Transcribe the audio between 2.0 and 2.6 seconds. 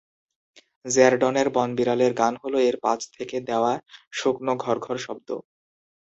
গান হল